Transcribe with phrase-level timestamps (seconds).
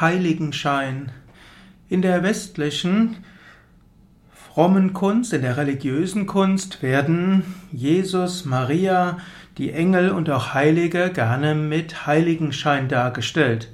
[0.00, 1.10] Heiligenschein.
[1.88, 3.16] In der westlichen
[4.30, 9.18] frommen Kunst, in der religiösen Kunst werden Jesus, Maria,
[9.56, 13.70] die Engel und auch Heilige gerne mit Heiligenschein dargestellt.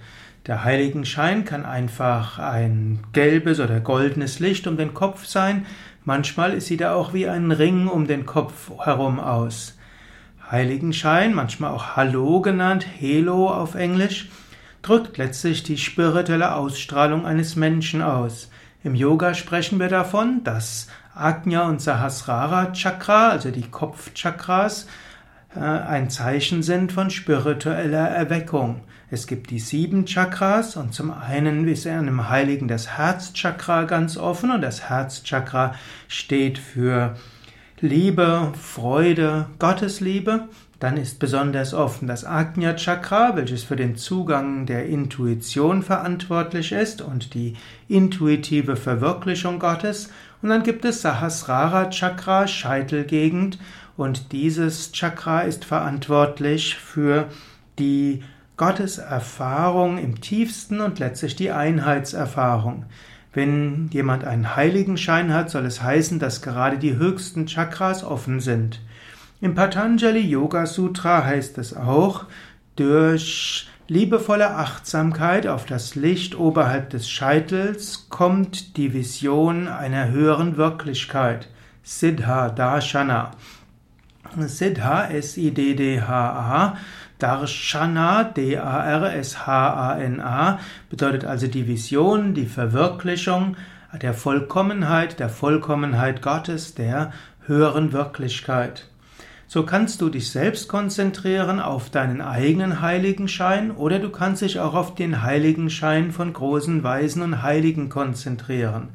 [0.46, 5.66] Der Heiligenschein kann einfach ein gelbes oder goldenes Licht um den Kopf sein.
[6.04, 9.76] Manchmal sieht er auch wie ein Ring um den Kopf herum aus.
[10.50, 14.28] Heiligenschein, manchmal auch Hallo genannt, Halo auf Englisch,
[14.82, 18.50] drückt letztlich die spirituelle Ausstrahlung eines Menschen aus.
[18.84, 24.86] Im Yoga sprechen wir davon, dass Ajna und Sahasrara Chakra, also die Kopfchakras,
[25.54, 28.80] äh, ein Zeichen sind von spiritueller Erweckung.
[29.10, 34.16] Es gibt die sieben Chakras und zum einen ist er einem Heiligen das Herzchakra ganz
[34.16, 35.74] offen und das Herzchakra
[36.08, 37.14] steht für
[37.80, 40.48] Liebe, Freude, Gottesliebe
[40.82, 47.00] dann ist besonders offen das Ajna Chakra, welches für den Zugang der Intuition verantwortlich ist
[47.02, 47.54] und die
[47.86, 50.10] intuitive Verwirklichung Gottes.
[50.42, 53.58] Und dann gibt es Sahasrara Chakra, Scheitelgegend,
[53.96, 57.28] und dieses Chakra ist verantwortlich für
[57.78, 58.24] die
[58.56, 62.86] Gotteserfahrung im tiefsten und letztlich die Einheitserfahrung.
[63.32, 68.80] Wenn jemand einen Heiligenschein hat, soll es heißen, dass gerade die höchsten Chakras offen sind.
[69.42, 72.26] Im Patanjali Yoga Sutra heißt es auch,
[72.76, 81.48] durch liebevolle Achtsamkeit auf das Licht oberhalb des Scheitels kommt die Vision einer höheren Wirklichkeit.
[81.82, 83.32] Siddha Darshana.
[84.38, 86.76] Siddha, S-I-D-D-H-A,
[87.18, 89.00] Darshana, D-A-R-S-H-A-N-A,
[90.88, 93.56] bedeutet also die Vision, die Verwirklichung
[94.00, 97.12] der Vollkommenheit, der Vollkommenheit Gottes, der
[97.46, 98.86] höheren Wirklichkeit.
[99.52, 104.72] So kannst du dich selbst konzentrieren auf deinen eigenen Heiligenschein oder du kannst dich auch
[104.72, 108.88] auf den Heiligenschein von großen Weisen und Heiligen konzentrieren.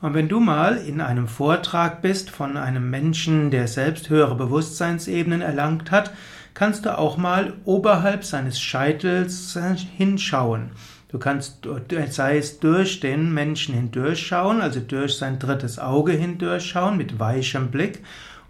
[0.00, 5.40] Und wenn du mal in einem Vortrag bist von einem Menschen, der selbst höhere Bewusstseinsebenen
[5.40, 6.12] erlangt hat,
[6.52, 9.56] kannst du auch mal oberhalb seines Scheitels
[9.96, 10.72] hinschauen.
[11.10, 11.68] Du kannst,
[12.08, 18.02] sei es durch den Menschen hindurchschauen, also durch sein drittes Auge hindurchschauen mit weichem Blick,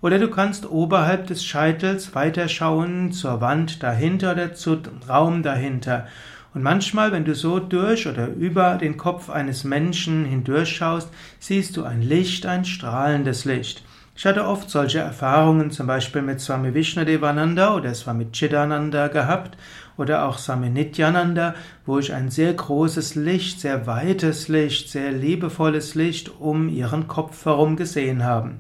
[0.03, 6.09] oder du kannst oberhalb des Scheitels weiterschauen zur Wand dahinter oder zum Raum dahinter.
[6.55, 11.09] Und manchmal, wenn du so durch oder über den Kopf eines Menschen hindurchschaust,
[11.39, 13.85] siehst du ein Licht, ein strahlendes Licht.
[14.15, 19.57] Ich hatte oft solche Erfahrungen, zum Beispiel mit Swami Vishnadevananda oder Swami Chidananda gehabt
[19.97, 21.55] oder auch Swami Nityananda,
[21.87, 27.47] wo ich ein sehr großes Licht, sehr weites Licht, sehr liebevolles Licht um ihren Kopf
[27.47, 28.59] herum gesehen haben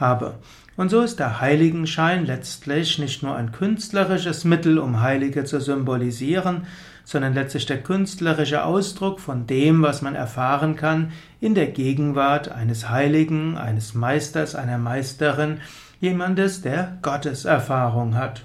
[0.00, 0.34] habe.
[0.76, 6.66] Und so ist der Heiligenschein letztlich nicht nur ein künstlerisches Mittel, um Heilige zu symbolisieren,
[7.04, 12.88] sondern letztlich der künstlerische Ausdruck von dem, was man erfahren kann in der Gegenwart eines
[12.88, 15.60] Heiligen, eines Meisters, einer Meisterin,
[16.00, 18.44] jemandes, der Gotteserfahrung hat.